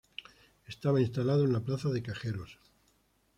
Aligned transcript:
Estaba 0.65 0.99
instalada 0.99 1.43
en 1.43 1.53
la 1.53 1.59
plaza 1.63 1.89
de 1.89 2.01
Cajeros. 2.01 2.57